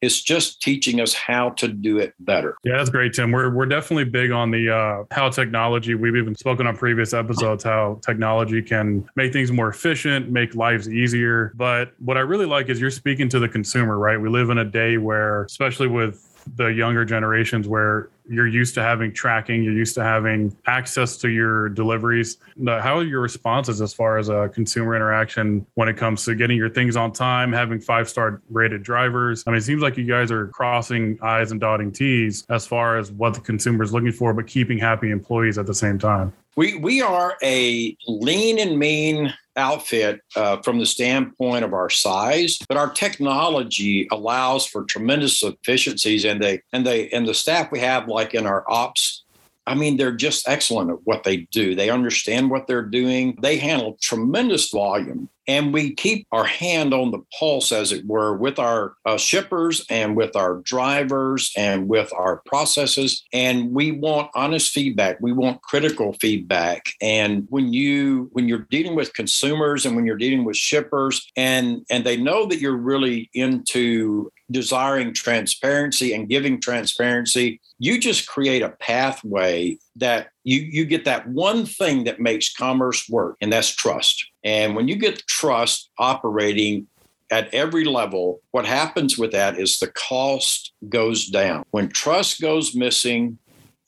it's 0.00 0.22
just 0.22 0.62
teaching 0.62 1.00
us 1.00 1.12
how 1.12 1.50
to 1.50 1.68
do 1.68 1.98
it 1.98 2.14
better. 2.20 2.56
Yeah, 2.64 2.76
that's 2.76 2.90
great, 2.90 3.14
Tim. 3.14 3.32
We're 3.32 3.52
we're 3.52 3.66
definitely 3.66 4.04
big 4.04 4.30
on 4.30 4.50
the 4.50 4.70
uh, 4.70 5.04
how 5.14 5.28
technology. 5.30 5.94
We've 5.94 6.16
even 6.16 6.34
spoken 6.34 6.66
on 6.66 6.76
previous 6.76 7.12
episodes 7.12 7.64
how 7.64 8.00
technology 8.04 8.62
can 8.62 9.08
make 9.16 9.32
things 9.32 9.50
more 9.50 9.68
efficient, 9.68 10.30
make 10.30 10.54
lives 10.54 10.88
easier. 10.88 11.52
But 11.56 11.92
what 11.98 12.16
I 12.16 12.20
really 12.20 12.46
like 12.46 12.68
is 12.68 12.80
you're 12.80 12.90
speaking 12.90 13.28
to 13.30 13.38
the 13.38 13.48
consumer, 13.48 13.98
right? 13.98 14.20
We 14.20 14.28
live 14.28 14.50
in 14.50 14.58
a 14.58 14.64
day 14.64 14.98
where, 14.98 15.44
especially 15.44 15.88
with 15.88 16.27
the 16.56 16.66
younger 16.66 17.04
generations 17.04 17.68
where 17.68 18.10
you're 18.28 18.46
used 18.46 18.74
to 18.74 18.82
having 18.82 19.12
tracking, 19.12 19.62
you're 19.62 19.72
used 19.72 19.94
to 19.94 20.02
having 20.02 20.54
access 20.66 21.16
to 21.18 21.28
your 21.28 21.68
deliveries. 21.70 22.36
How 22.66 22.98
are 22.98 23.04
your 23.04 23.20
responses 23.20 23.80
as 23.80 23.94
far 23.94 24.18
as 24.18 24.28
a 24.28 24.50
consumer 24.50 24.94
interaction 24.94 25.66
when 25.74 25.88
it 25.88 25.96
comes 25.96 26.24
to 26.26 26.34
getting 26.34 26.56
your 26.56 26.68
things 26.68 26.96
on 26.96 27.12
time, 27.12 27.52
having 27.52 27.80
five 27.80 28.08
star 28.08 28.42
rated 28.50 28.82
drivers? 28.82 29.44
I 29.46 29.50
mean, 29.50 29.58
it 29.58 29.62
seems 29.62 29.82
like 29.82 29.96
you 29.96 30.04
guys 30.04 30.30
are 30.30 30.48
crossing 30.48 31.18
I's 31.22 31.52
and 31.52 31.60
dotting 31.60 31.90
T's 31.90 32.44
as 32.50 32.66
far 32.66 32.98
as 32.98 33.10
what 33.10 33.34
the 33.34 33.40
consumer 33.40 33.82
is 33.82 33.92
looking 33.92 34.12
for, 34.12 34.34
but 34.34 34.46
keeping 34.46 34.78
happy 34.78 35.10
employees 35.10 35.56
at 35.58 35.66
the 35.66 35.74
same 35.74 35.98
time. 35.98 36.32
We, 36.56 36.74
we 36.74 37.00
are 37.00 37.36
a 37.42 37.96
lean 38.06 38.58
and 38.58 38.78
mean 38.78 39.32
outfit 39.58 40.20
uh, 40.36 40.58
from 40.62 40.78
the 40.78 40.86
standpoint 40.86 41.64
of 41.64 41.74
our 41.74 41.90
size, 41.90 42.58
but 42.68 42.76
our 42.76 42.90
technology 42.90 44.08
allows 44.10 44.66
for 44.66 44.84
tremendous 44.84 45.42
efficiencies, 45.42 46.24
and 46.24 46.42
they 46.42 46.62
and 46.72 46.86
they 46.86 47.08
and 47.10 47.26
the 47.26 47.34
staff 47.34 47.70
we 47.70 47.80
have, 47.80 48.08
like 48.08 48.34
in 48.34 48.46
our 48.46 48.64
ops 48.70 49.24
I 49.68 49.74
mean, 49.74 49.98
they're 49.98 50.12
just 50.12 50.48
excellent 50.48 50.90
at 50.90 50.98
what 51.04 51.24
they 51.24 51.48
do. 51.52 51.74
They 51.74 51.90
understand 51.90 52.50
what 52.50 52.66
they're 52.66 52.82
doing. 52.82 53.38
They 53.42 53.58
handle 53.58 53.98
tremendous 54.00 54.70
volume. 54.70 55.28
And 55.46 55.72
we 55.72 55.94
keep 55.94 56.26
our 56.32 56.44
hand 56.44 56.92
on 56.92 57.10
the 57.10 57.20
pulse, 57.38 57.72
as 57.72 57.92
it 57.92 58.04
were, 58.06 58.36
with 58.36 58.58
our 58.58 58.94
uh, 59.06 59.16
shippers 59.16 59.84
and 59.88 60.14
with 60.16 60.36
our 60.36 60.56
drivers 60.56 61.52
and 61.56 61.88
with 61.88 62.12
our 62.12 62.42
processes. 62.44 63.24
And 63.32 63.72
we 63.72 63.92
want 63.92 64.30
honest 64.34 64.72
feedback. 64.72 65.18
We 65.20 65.32
want 65.32 65.62
critical 65.62 66.14
feedback. 66.14 66.92
And 67.00 67.46
when 67.48 67.72
you 67.72 68.28
when 68.32 68.48
you're 68.48 68.66
dealing 68.70 68.94
with 68.94 69.14
consumers 69.14 69.86
and 69.86 69.96
when 69.96 70.04
you're 70.04 70.16
dealing 70.16 70.44
with 70.44 70.56
shippers, 70.56 71.30
and 71.36 71.84
and 71.90 72.04
they 72.04 72.16
know 72.16 72.46
that 72.46 72.60
you're 72.60 72.76
really 72.76 73.30
into 73.32 74.30
desiring 74.50 75.12
transparency 75.12 76.14
and 76.14 76.28
giving 76.28 76.60
transparency, 76.60 77.60
you 77.78 78.00
just 78.00 78.26
create 78.26 78.62
a 78.62 78.70
pathway 78.70 79.78
that 79.96 80.28
you, 80.44 80.60
you 80.60 80.84
get 80.84 81.04
that 81.04 81.28
one 81.28 81.66
thing 81.66 82.04
that 82.04 82.20
makes 82.20 82.52
commerce 82.52 83.08
work, 83.08 83.36
and 83.40 83.52
that's 83.52 83.74
trust. 83.74 84.26
And 84.44 84.74
when 84.74 84.88
you 84.88 84.96
get 84.96 85.26
trust 85.26 85.90
operating 85.98 86.86
at 87.30 87.52
every 87.52 87.84
level, 87.84 88.40
what 88.52 88.64
happens 88.64 89.18
with 89.18 89.32
that 89.32 89.58
is 89.58 89.78
the 89.78 89.88
cost 89.88 90.72
goes 90.88 91.26
down. 91.26 91.64
When 91.70 91.88
trust 91.88 92.40
goes 92.40 92.74
missing, 92.74 93.38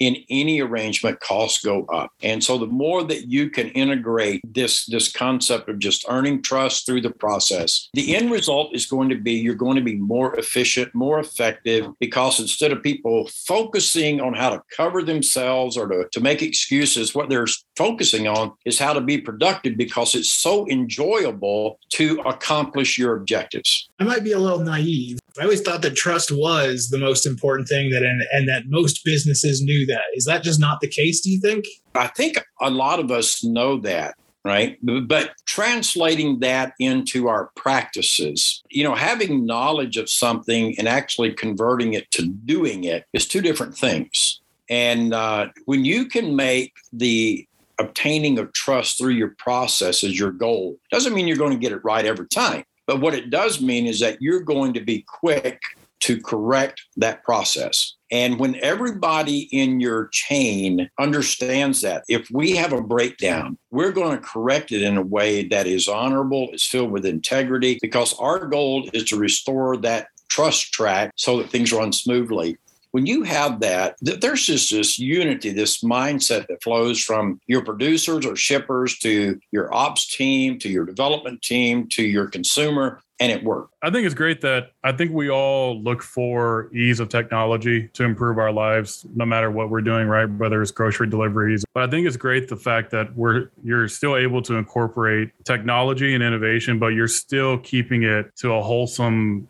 in 0.00 0.16
any 0.28 0.61
arrangement 0.61 1.21
costs 1.21 1.62
go 1.62 1.85
up. 1.85 2.11
And 2.23 2.42
so 2.42 2.59
the 2.59 2.66
more 2.66 3.04
that 3.04 3.28
you 3.28 3.50
can 3.50 3.69
integrate 3.71 4.40
this 4.45 4.87
this 4.87 5.12
concept 5.12 5.69
of 5.69 5.78
just 5.78 6.04
earning 6.09 6.42
trust 6.42 6.87
through 6.87 7.00
the 7.00 7.11
process 7.11 7.88
the 7.95 8.16
end 8.16 8.30
result 8.30 8.75
is 8.75 8.87
going 8.87 9.09
to 9.09 9.16
be 9.16 9.33
you're 9.33 9.54
going 9.54 9.76
to 9.76 9.83
be 9.83 9.97
more 9.97 10.37
efficient 10.37 10.95
more 10.95 11.19
effective 11.21 11.87
because 12.00 12.40
instead 12.40 12.73
of 12.73 12.83
people 12.83 13.28
focusing 13.47 14.21
on 14.21 14.33
how 14.35 14.50
to 14.50 14.62
cover 14.75 15.02
themselves 15.02 15.76
or 15.76 15.87
to, 15.88 16.09
to 16.11 16.21
make 16.21 16.42
excuses 16.42 17.14
what 17.14 17.28
they're 17.28 17.47
focusing 17.80 18.28
on 18.28 18.52
is 18.66 18.78
how 18.78 18.92
to 18.92 19.00
be 19.00 19.16
productive 19.16 19.75
because 19.76 20.14
it's 20.14 20.30
so 20.30 20.68
enjoyable 20.68 21.78
to 21.88 22.20
accomplish 22.26 22.99
your 22.99 23.16
objectives 23.16 23.88
i 24.00 24.04
might 24.04 24.22
be 24.22 24.32
a 24.32 24.38
little 24.38 24.60
naive 24.60 25.18
I 25.38 25.44
always 25.44 25.62
thought 25.62 25.82
that 25.82 25.94
trust 25.94 26.32
was 26.32 26.88
the 26.88 26.99
most 26.99 27.25
important 27.25 27.68
thing 27.68 27.90
that 27.90 28.02
and, 28.02 28.20
and 28.32 28.49
that 28.49 28.64
most 28.66 29.04
businesses 29.04 29.62
knew 29.62 29.87
that. 29.87 30.02
Is 30.14 30.25
that 30.25 30.42
just 30.42 30.58
not 30.58 30.80
the 30.80 30.88
case, 30.88 31.20
do 31.20 31.30
you 31.30 31.40
think? 31.40 31.66
I 31.94 32.08
think 32.08 32.44
a 32.60 32.68
lot 32.68 32.99
of 32.99 33.12
us 33.12 33.44
know 33.44 33.78
that 33.78 34.16
right? 34.44 34.78
But 35.06 35.32
translating 35.44 36.40
that 36.40 36.72
into 36.78 37.28
our 37.28 37.50
practices, 37.56 38.62
you 38.70 38.84
know, 38.84 38.94
having 38.94 39.44
knowledge 39.44 39.96
of 39.96 40.08
something 40.08 40.75
and 40.78 40.88
actually 40.88 41.32
converting 41.34 41.92
it 41.92 42.10
to 42.12 42.26
doing 42.26 42.84
it 42.84 43.04
is 43.12 43.28
two 43.28 43.42
different 43.42 43.76
things. 43.76 44.40
And 44.70 45.12
uh, 45.12 45.49
when 45.66 45.84
you 45.84 46.06
can 46.06 46.37
make 46.37 46.72
the 46.92 47.46
obtaining 47.80 48.38
of 48.38 48.52
trust 48.52 48.99
through 48.99 49.14
your 49.14 49.34
process 49.38 50.04
is 50.04 50.18
your 50.18 50.30
goal, 50.30 50.78
doesn't 50.92 51.14
mean 51.14 51.26
you're 51.26 51.37
going 51.37 51.52
to 51.52 51.58
get 51.58 51.72
it 51.72 51.84
right 51.84 52.04
every 52.04 52.28
time. 52.28 52.62
But 52.87 53.00
what 53.00 53.14
it 53.14 53.30
does 53.30 53.60
mean 53.60 53.87
is 53.87 54.00
that 54.00 54.20
you're 54.20 54.42
going 54.42 54.75
to 54.75 54.80
be 54.80 55.04
quick 55.08 55.60
to 56.00 56.20
correct 56.20 56.82
that 56.96 57.22
process. 57.25 57.94
And 58.10 58.38
when 58.38 58.56
everybody 58.62 59.49
in 59.52 59.80
your 59.80 60.08
chain 60.12 60.88
understands 60.99 61.82
that, 61.82 62.04
if 62.08 62.28
we 62.32 62.56
have 62.56 62.72
a 62.72 62.80
breakdown, 62.82 63.58
we're 63.70 63.92
going 63.92 64.16
to 64.16 64.26
correct 64.26 64.72
it 64.72 64.82
in 64.82 64.96
a 64.96 65.02
way 65.02 65.46
that 65.49 65.66
is 65.66 65.88
honorable, 65.88 66.49
is 66.52 66.64
filled 66.64 66.90
with 66.90 67.04
integrity, 67.04 67.78
because 67.82 68.14
our 68.18 68.46
goal 68.46 68.88
is 68.92 69.04
to 69.04 69.18
restore 69.18 69.76
that 69.78 70.08
trust 70.28 70.72
track 70.72 71.12
so 71.16 71.38
that 71.38 71.50
things 71.50 71.72
run 71.72 71.92
smoothly 71.92 72.56
when 72.92 73.06
you 73.06 73.23
have 73.23 73.61
that, 73.61 73.97
there's 74.00 74.47
just 74.47 74.70
this 74.70 74.99
unity, 74.99 75.50
this 75.50 75.82
mindset 75.82 76.49
that 76.49 76.62
flows 76.62 77.00
from 77.00 77.40
your 77.47 77.64
producers 77.64 78.26
or 78.26 78.37
shippers 78.37 78.99
to 78.99 79.40
your 79.52 79.73
ops 79.75 80.14
team, 80.14 80.59
to 80.59 80.68
your 80.68 80.85
development 80.85 81.42
team, 81.42 81.87
to 81.88 82.02
your 82.02 82.26
consumer, 82.26 83.00
and 83.20 83.30
it 83.30 83.44
worked. 83.44 83.75
I 83.82 83.90
think 83.90 84.06
it's 84.06 84.14
great 84.14 84.40
that 84.40 84.73
I 84.82 84.92
think 84.92 85.12
we 85.12 85.30
all 85.30 85.80
look 85.80 86.02
for 86.02 86.75
ease 86.75 87.00
of 87.00 87.11
technology 87.11 87.88
to 87.88 88.04
improve 88.04 88.38
our 88.38 88.50
lives, 88.50 89.04
no 89.14 89.26
matter 89.26 89.50
what 89.50 89.68
we're 89.68 89.82
doing, 89.82 90.09
right? 90.09 90.25
Whether 90.25 90.62
it's 90.62 90.70
grocery 90.70 91.06
deliveries. 91.06 91.64
But 91.75 91.85
I 91.85 91.90
think 91.90 92.06
it's 92.06 92.16
great 92.16 92.49
the 92.49 92.56
fact 92.56 92.90
that 92.92 93.14
we're 93.14 93.50
you're 93.62 93.88
still 93.88 94.16
able 94.16 94.40
to 94.42 94.54
incorporate 94.54 95.32
technology 95.44 96.14
and 96.14 96.25
innovation, 96.25 96.78
but 96.78 96.88
you're 96.88 97.09
still 97.09 97.59
keeping 97.59 98.04
it 98.04 98.35
to 98.37 98.54
a 98.54 98.62
wholesome 98.62 99.47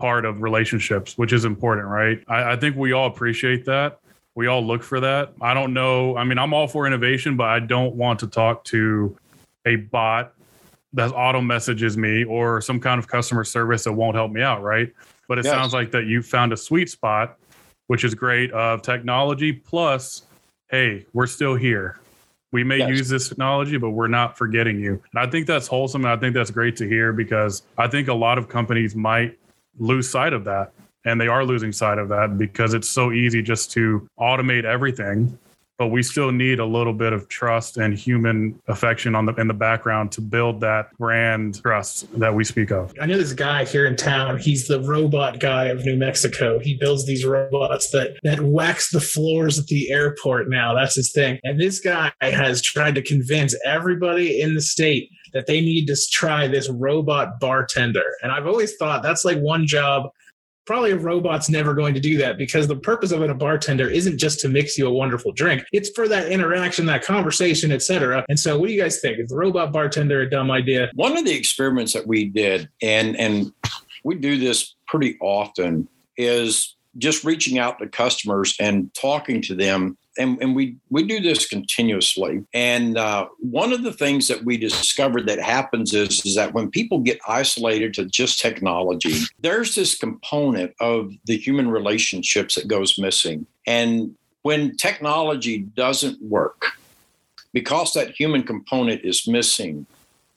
part 0.00 0.24
of 0.24 0.42
relationships, 0.42 1.16
which 1.16 1.32
is 1.32 1.44
important, 1.44 1.86
right? 1.86 2.24
I, 2.26 2.52
I 2.52 2.56
think 2.56 2.76
we 2.76 2.92
all 2.92 3.06
appreciate 3.06 3.64
that. 3.66 4.00
We 4.34 4.46
all 4.46 4.64
look 4.64 4.82
for 4.82 5.00
that. 5.00 5.32
I 5.40 5.54
don't 5.54 5.74
know. 5.74 6.16
I 6.16 6.24
mean, 6.24 6.38
I'm 6.38 6.54
all 6.54 6.66
for 6.66 6.86
innovation, 6.86 7.36
but 7.36 7.48
I 7.48 7.60
don't 7.60 7.94
want 7.94 8.18
to 8.20 8.26
talk 8.26 8.64
to 8.64 9.16
a 9.66 9.76
bot 9.76 10.32
that 10.92 11.12
auto 11.12 11.40
messages 11.40 11.96
me 11.96 12.24
or 12.24 12.60
some 12.60 12.80
kind 12.80 12.98
of 12.98 13.06
customer 13.06 13.44
service 13.44 13.84
that 13.84 13.92
won't 13.92 14.16
help 14.16 14.32
me 14.32 14.42
out, 14.42 14.62
right? 14.62 14.92
But 15.28 15.38
it 15.38 15.44
yes. 15.44 15.54
sounds 15.54 15.72
like 15.72 15.92
that 15.92 16.06
you 16.06 16.22
found 16.22 16.52
a 16.52 16.56
sweet 16.56 16.90
spot, 16.90 17.38
which 17.86 18.02
is 18.02 18.14
great 18.14 18.50
of 18.52 18.82
technology 18.82 19.52
plus, 19.52 20.22
hey, 20.70 21.06
we're 21.12 21.28
still 21.28 21.54
here. 21.54 22.00
We 22.52 22.64
may 22.64 22.78
yes. 22.78 22.88
use 22.88 23.08
this 23.08 23.28
technology, 23.28 23.76
but 23.76 23.90
we're 23.90 24.08
not 24.08 24.36
forgetting 24.36 24.80
you. 24.80 25.00
And 25.12 25.24
I 25.24 25.30
think 25.30 25.46
that's 25.46 25.68
wholesome. 25.68 26.04
And 26.04 26.12
I 26.12 26.16
think 26.16 26.34
that's 26.34 26.50
great 26.50 26.74
to 26.76 26.88
hear 26.88 27.12
because 27.12 27.62
I 27.78 27.86
think 27.86 28.08
a 28.08 28.14
lot 28.14 28.38
of 28.38 28.48
companies 28.48 28.96
might 28.96 29.38
lose 29.80 30.08
sight 30.08 30.32
of 30.32 30.44
that. 30.44 30.72
And 31.04 31.18
they 31.18 31.28
are 31.28 31.44
losing 31.44 31.72
sight 31.72 31.98
of 31.98 32.08
that 32.10 32.36
because 32.36 32.74
it's 32.74 32.88
so 32.88 33.10
easy 33.10 33.42
just 33.42 33.72
to 33.72 34.06
automate 34.18 34.64
everything 34.64 35.38
but 35.80 35.86
we 35.86 36.02
still 36.02 36.30
need 36.30 36.58
a 36.58 36.64
little 36.66 36.92
bit 36.92 37.14
of 37.14 37.26
trust 37.28 37.78
and 37.78 37.96
human 37.96 38.60
affection 38.68 39.14
on 39.14 39.24
the 39.24 39.32
in 39.36 39.48
the 39.48 39.54
background 39.54 40.12
to 40.12 40.20
build 40.20 40.60
that 40.60 40.94
brand 40.98 41.58
trust 41.62 42.06
that 42.20 42.34
we 42.34 42.44
speak 42.44 42.70
of. 42.70 42.92
I 43.00 43.06
know 43.06 43.16
this 43.16 43.32
guy 43.32 43.64
here 43.64 43.86
in 43.86 43.96
town. 43.96 44.36
He's 44.36 44.68
the 44.68 44.80
robot 44.82 45.40
guy 45.40 45.68
of 45.68 45.82
New 45.86 45.96
Mexico. 45.96 46.58
He 46.58 46.76
builds 46.76 47.06
these 47.06 47.24
robots 47.24 47.92
that 47.92 48.18
that 48.24 48.40
wax 48.40 48.90
the 48.90 49.00
floors 49.00 49.58
at 49.58 49.68
the 49.68 49.90
airport. 49.90 50.50
Now 50.50 50.74
that's 50.74 50.96
his 50.96 51.12
thing. 51.12 51.38
And 51.44 51.58
this 51.58 51.80
guy 51.80 52.12
has 52.20 52.60
tried 52.60 52.94
to 52.96 53.02
convince 53.02 53.58
everybody 53.64 54.38
in 54.38 54.54
the 54.54 54.60
state 54.60 55.08
that 55.32 55.46
they 55.46 55.60
need 55.60 55.86
to 55.86 55.96
try 56.10 56.46
this 56.46 56.68
robot 56.68 57.40
bartender. 57.40 58.04
And 58.22 58.32
I've 58.32 58.46
always 58.46 58.76
thought 58.76 59.02
that's 59.02 59.24
like 59.24 59.38
one 59.38 59.66
job 59.66 60.10
probably 60.66 60.92
a 60.92 60.96
robot's 60.96 61.48
never 61.48 61.74
going 61.74 61.94
to 61.94 61.98
do 61.98 62.16
that 62.16 62.38
because 62.38 62.68
the 62.68 62.76
purpose 62.76 63.10
of 63.10 63.22
it 63.22 63.28
a 63.28 63.34
bartender 63.34 63.88
isn't 63.88 64.18
just 64.18 64.38
to 64.38 64.48
mix 64.48 64.78
you 64.78 64.86
a 64.86 64.92
wonderful 64.92 65.32
drink. 65.32 65.64
It's 65.72 65.90
for 65.90 66.06
that 66.06 66.30
interaction 66.30 66.86
that 66.86 67.04
conversation 67.04 67.72
etc 67.72 68.24
and 68.28 68.38
so 68.38 68.56
what 68.56 68.68
do 68.68 68.72
you 68.72 68.80
guys 68.80 69.00
think? 69.00 69.18
Is 69.18 69.30
the 69.30 69.36
robot 69.36 69.72
bartender 69.72 70.20
a 70.20 70.30
dumb 70.30 70.50
idea? 70.50 70.90
One 70.94 71.16
of 71.16 71.24
the 71.24 71.36
experiments 71.36 71.92
that 71.94 72.06
we 72.06 72.26
did 72.26 72.68
and 72.82 73.16
and 73.16 73.52
we 74.04 74.14
do 74.14 74.38
this 74.38 74.76
pretty 74.86 75.18
often 75.20 75.88
is 76.16 76.76
just 76.98 77.24
reaching 77.24 77.58
out 77.58 77.78
to 77.78 77.88
customers 77.88 78.54
and 78.60 78.92
talking 78.94 79.42
to 79.42 79.54
them 79.54 79.96
and, 80.18 80.40
and 80.42 80.54
we 80.54 80.76
we 80.88 81.04
do 81.04 81.20
this 81.20 81.46
continuously. 81.46 82.44
And 82.52 82.98
uh, 82.98 83.28
one 83.38 83.72
of 83.72 83.82
the 83.82 83.92
things 83.92 84.28
that 84.28 84.44
we 84.44 84.56
discovered 84.56 85.26
that 85.28 85.40
happens 85.40 85.94
is 85.94 86.24
is 86.24 86.34
that 86.34 86.52
when 86.54 86.70
people 86.70 87.00
get 87.00 87.20
isolated 87.28 87.94
to 87.94 88.06
just 88.06 88.40
technology, 88.40 89.14
there's 89.40 89.74
this 89.74 89.96
component 89.96 90.74
of 90.80 91.12
the 91.26 91.36
human 91.36 91.70
relationships 91.70 92.54
that 92.56 92.68
goes 92.68 92.98
missing. 92.98 93.46
And 93.66 94.14
when 94.42 94.76
technology 94.76 95.58
doesn't 95.58 96.20
work, 96.22 96.72
because 97.52 97.92
that 97.92 98.10
human 98.18 98.42
component 98.42 99.04
is 99.04 99.28
missing, 99.28 99.86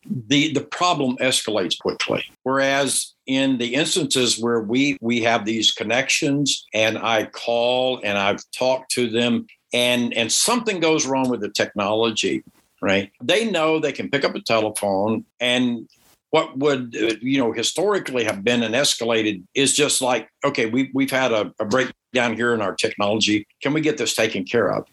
the 0.06 0.53
the 0.53 0.62
problem 0.62 1.18
escalates 1.18 1.80
quickly. 1.80 2.24
Whereas 2.44 3.13
in 3.25 3.58
the 3.58 3.74
instances 3.74 4.39
where 4.39 4.60
we 4.62 4.98
we 5.01 5.22
have 5.22 5.46
these 5.46 5.72
connections 5.72 6.65
and 6.74 6.98
I 6.98 7.25
call 7.25 8.01
and 8.03 8.18
I've 8.18 8.44
talked 8.51 8.92
to 8.92 9.10
them 9.10 9.48
and 9.74 10.13
and 10.13 10.32
something 10.32 10.80
goes 10.80 11.06
wrong 11.06 11.30
with 11.30 11.42
the 11.42 11.50
technology, 11.50 12.44
right? 12.82 13.12
They 13.22 13.50
know 13.50 13.80
they 13.80 13.92
can 13.92 14.10
pick 14.10 14.24
up 14.24 14.36
a 14.36 14.42
telephone 14.42 15.25
and 15.39 15.88
what 16.30 16.58
would 16.58 16.94
you 17.22 17.38
know 17.39 17.51
historically 17.51 18.24
have 18.24 18.44
been 18.44 18.63
an 18.63 18.72
escalated 18.74 19.44
is 19.53 19.75
just 19.75 20.01
like 20.01 20.30
okay 20.44 20.65
we, 20.65 20.89
we've 20.94 21.12
had 21.12 21.32
a, 21.32 21.53
a 21.60 21.65
breakdown 21.65 22.36
here 22.36 22.53
in 22.53 22.62
our 22.62 22.75
technology. 22.75 23.46
Can 23.62 23.74
we 23.74 23.82
get 23.82 23.98
this 23.98 24.15
taken 24.15 24.44
care 24.44 24.72
of? 24.72 24.88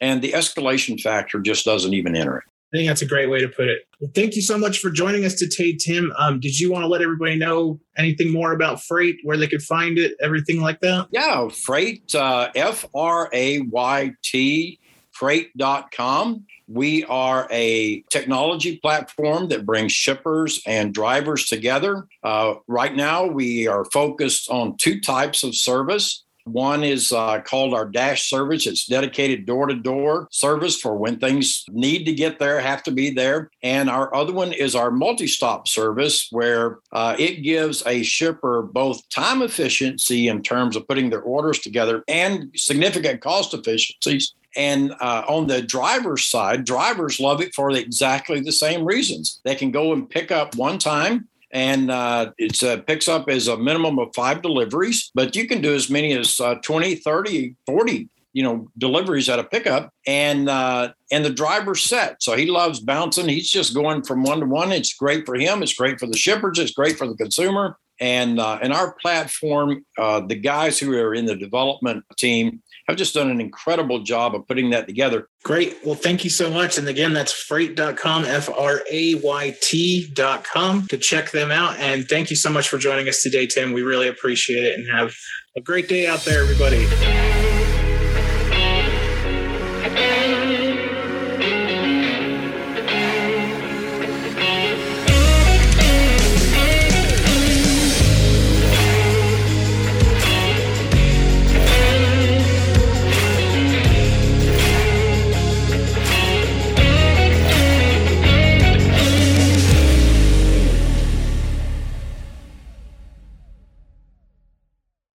And 0.00 0.22
the 0.22 0.32
escalation 0.32 1.00
factor 1.00 1.40
just 1.40 1.64
doesn't 1.64 1.92
even 1.92 2.14
enter 2.14 2.38
it 2.38 2.44
I 2.72 2.76
think 2.76 2.88
that's 2.88 3.02
a 3.02 3.06
great 3.06 3.30
way 3.30 3.40
to 3.40 3.48
put 3.48 3.68
it. 3.68 3.80
Well, 3.98 4.10
thank 4.14 4.36
you 4.36 4.42
so 4.42 4.58
much 4.58 4.78
for 4.78 4.90
joining 4.90 5.24
us 5.24 5.34
today, 5.34 5.74
Tim. 5.74 6.12
Um, 6.18 6.38
did 6.38 6.60
you 6.60 6.70
want 6.70 6.82
to 6.82 6.86
let 6.88 7.00
everybody 7.00 7.36
know 7.36 7.80
anything 7.96 8.30
more 8.30 8.52
about 8.52 8.78
Frayt, 8.78 9.16
where 9.22 9.38
they 9.38 9.46
could 9.46 9.62
find 9.62 9.96
it, 9.96 10.16
everything 10.20 10.60
like 10.60 10.80
that? 10.80 11.08
Yeah, 11.10 11.46
Frayt, 11.48 12.14
uh, 12.14 12.50
F 12.54 12.84
R 12.94 13.30
A 13.32 13.60
Y 13.60 14.12
T, 14.22 14.78
frayt.com. 15.18 16.44
We 16.70 17.04
are 17.04 17.48
a 17.50 18.02
technology 18.10 18.76
platform 18.76 19.48
that 19.48 19.64
brings 19.64 19.92
shippers 19.92 20.60
and 20.66 20.92
drivers 20.92 21.46
together. 21.46 22.06
Uh, 22.22 22.56
right 22.66 22.94
now, 22.94 23.24
we 23.24 23.66
are 23.66 23.86
focused 23.86 24.50
on 24.50 24.76
two 24.76 25.00
types 25.00 25.42
of 25.42 25.54
service. 25.54 26.24
One 26.52 26.84
is 26.84 27.12
uh, 27.12 27.40
called 27.40 27.74
our 27.74 27.86
Dash 27.86 28.28
service. 28.28 28.66
It's 28.66 28.86
dedicated 28.86 29.46
door 29.46 29.66
to 29.66 29.74
door 29.74 30.28
service 30.30 30.80
for 30.80 30.96
when 30.96 31.18
things 31.18 31.64
need 31.70 32.04
to 32.04 32.12
get 32.12 32.38
there, 32.38 32.60
have 32.60 32.82
to 32.84 32.90
be 32.90 33.10
there. 33.10 33.50
And 33.62 33.90
our 33.90 34.14
other 34.14 34.32
one 34.32 34.52
is 34.52 34.74
our 34.74 34.90
multi 34.90 35.26
stop 35.26 35.68
service, 35.68 36.28
where 36.30 36.78
uh, 36.92 37.16
it 37.18 37.42
gives 37.42 37.84
a 37.86 38.02
shipper 38.02 38.62
both 38.62 39.08
time 39.08 39.42
efficiency 39.42 40.28
in 40.28 40.42
terms 40.42 40.76
of 40.76 40.86
putting 40.88 41.10
their 41.10 41.22
orders 41.22 41.58
together 41.58 42.02
and 42.08 42.50
significant 42.56 43.20
cost 43.20 43.54
efficiencies. 43.54 44.34
And 44.56 44.92
uh, 45.00 45.24
on 45.28 45.46
the 45.46 45.62
driver's 45.62 46.24
side, 46.24 46.64
drivers 46.64 47.20
love 47.20 47.40
it 47.40 47.54
for 47.54 47.70
exactly 47.70 48.40
the 48.40 48.52
same 48.52 48.84
reasons. 48.84 49.40
They 49.44 49.54
can 49.54 49.70
go 49.70 49.92
and 49.92 50.08
pick 50.08 50.32
up 50.32 50.56
one 50.56 50.78
time 50.78 51.28
and 51.50 51.90
uh, 51.90 52.32
it 52.38 52.62
uh, 52.62 52.78
picks 52.78 53.08
up 53.08 53.28
as 53.28 53.48
a 53.48 53.56
minimum 53.56 53.98
of 53.98 54.08
five 54.14 54.42
deliveries, 54.42 55.10
but 55.14 55.34
you 55.34 55.46
can 55.46 55.60
do 55.60 55.74
as 55.74 55.88
many 55.88 56.12
as 56.12 56.38
uh, 56.40 56.56
20, 56.56 56.96
30, 56.96 57.54
40 57.66 58.08
you 58.34 58.42
know 58.42 58.68
deliveries 58.76 59.28
at 59.28 59.38
a 59.38 59.44
pickup. 59.44 59.90
And 60.06 60.48
uh 60.48 60.92
and 61.10 61.24
the 61.24 61.30
driver's 61.30 61.82
set. 61.82 62.22
So 62.22 62.36
he 62.36 62.46
loves 62.46 62.78
bouncing. 62.78 63.26
He's 63.26 63.50
just 63.50 63.74
going 63.74 64.02
from 64.02 64.22
one 64.22 64.40
to 64.40 64.46
one. 64.46 64.70
It's 64.70 64.92
great 64.92 65.24
for 65.24 65.34
him. 65.34 65.62
It's 65.62 65.74
great 65.74 65.98
for 65.98 66.06
the 66.06 66.16
shippers. 66.16 66.58
It's 66.58 66.70
great 66.70 66.98
for 66.98 67.08
the 67.08 67.16
consumer 67.16 67.78
and 68.00 68.38
uh, 68.38 68.58
in 68.62 68.72
our 68.72 68.94
platform 68.94 69.84
uh, 69.98 70.20
the 70.20 70.36
guys 70.36 70.78
who 70.78 70.92
are 70.94 71.14
in 71.14 71.26
the 71.26 71.36
development 71.36 72.04
team 72.16 72.62
have 72.88 72.96
just 72.96 73.14
done 73.14 73.30
an 73.30 73.40
incredible 73.40 74.02
job 74.02 74.34
of 74.34 74.46
putting 74.48 74.70
that 74.70 74.86
together. 74.86 75.28
Great. 75.44 75.76
Well, 75.84 75.94
thank 75.94 76.24
you 76.24 76.30
so 76.30 76.50
much. 76.50 76.78
And 76.78 76.88
again, 76.88 77.12
that's 77.12 77.32
frayt.com, 77.32 78.24
F 78.24 78.48
R 78.48 78.80
A 78.90 79.14
Y 79.16 79.56
T.com 79.60 80.86
to 80.86 80.96
check 80.96 81.30
them 81.30 81.52
out. 81.52 81.76
And 81.78 82.08
thank 82.08 82.30
you 82.30 82.36
so 82.36 82.50
much 82.50 82.68
for 82.68 82.78
joining 82.78 83.08
us 83.08 83.22
today, 83.22 83.46
Tim. 83.46 83.72
We 83.72 83.82
really 83.82 84.08
appreciate 84.08 84.64
it 84.64 84.78
and 84.78 84.88
have 84.90 85.14
a 85.56 85.60
great 85.60 85.88
day 85.88 86.06
out 86.06 86.20
there, 86.20 86.42
everybody. 86.42 87.47